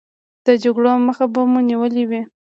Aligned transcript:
د 0.45 0.47
جګړو 0.63 0.91
مخه 1.07 1.25
به 1.33 1.41
مو 1.51 1.59
نیولې 1.69 2.03
وي. 2.09 2.21